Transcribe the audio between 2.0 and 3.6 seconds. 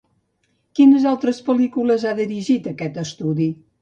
ha dirigit aquest estudi?